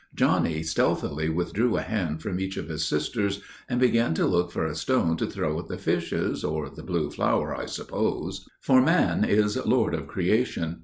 [0.15, 4.65] Johnny stealthily withdrew a hand from each of his sisters, and began to look for
[4.65, 9.23] a stone to throw at the fishes or the blue flower, I suppose; for man
[9.23, 10.79] is lord of Creation.